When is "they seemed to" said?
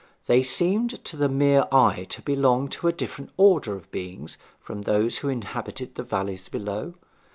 0.25-1.15